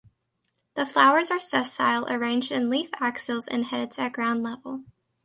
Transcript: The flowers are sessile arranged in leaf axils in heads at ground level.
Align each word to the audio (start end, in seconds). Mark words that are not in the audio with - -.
The 0.73 0.87
flowers 0.87 1.29
are 1.29 1.39
sessile 1.39 2.07
arranged 2.09 2.51
in 2.51 2.71
leaf 2.71 2.89
axils 2.99 3.47
in 3.47 3.61
heads 3.61 3.99
at 3.99 4.13
ground 4.13 4.41
level. 4.41 4.83